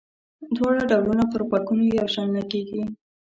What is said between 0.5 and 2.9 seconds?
دواړه ډولونه پر غوږونو یو شان لګيږي.